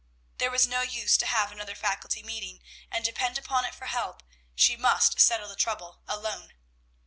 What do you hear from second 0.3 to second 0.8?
There was